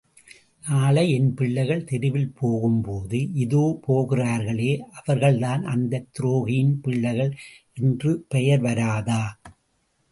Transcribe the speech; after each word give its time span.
நாளை 0.63 1.11
என் 1.11 1.33
பிள்ளைகள் 1.33 1.83
தெருவில் 1.83 2.31
போகும்போது 2.39 3.31
இதோ 3.35 3.79
போகிறார்களே 3.81 4.71
அவர்கள்தான் 4.91 5.63
அந்தத் 5.65 6.09
துரோகியின் 6.19 6.75
பிள்ளைகள் 6.81 7.33
என்று 7.73 8.25
பெயர் 8.27 8.59
வராதா? 8.59 9.21